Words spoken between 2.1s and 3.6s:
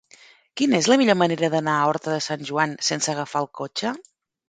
de Sant Joan sense agafar el